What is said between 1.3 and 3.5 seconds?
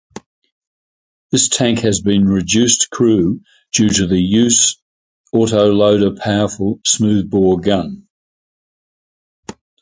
This tank has been reduced crew